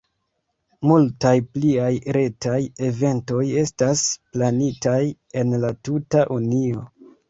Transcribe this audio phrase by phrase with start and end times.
[0.91, 2.55] Multaj pliaj retaj
[2.89, 4.99] eventoj estas planitaj
[5.45, 6.89] en la tuta Unio.